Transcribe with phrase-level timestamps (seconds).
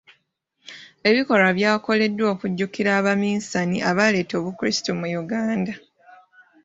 [1.09, 5.73] Ebikolwa byakoleddwa okujjukira abaminsane abaleeta Obukrisitu mu Uganda.